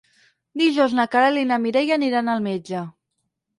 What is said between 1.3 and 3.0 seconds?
i na Mireia aniran al metge.